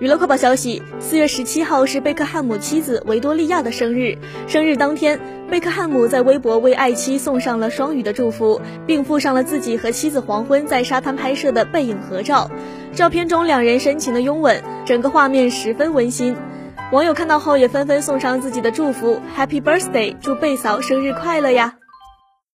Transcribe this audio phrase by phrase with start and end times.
[0.00, 4.16] 娱乐快报消息四月十七号是贝克汉姆妻子维多利亚的生日。
[4.46, 5.18] 生日当天
[5.50, 12.48] 贝克汉姆在微博为爱妻送上了双语的祝福并附上了自己和妻子黄昏在沙滩拍摄的背影合照。
[12.94, 16.36] 照片中两人深情的拥吻整个画面十分温馨。
[16.92, 21.74] 网友看到后也纷纷送上自己的祝福 happy birthday 祝贝嫂生日快乐呀！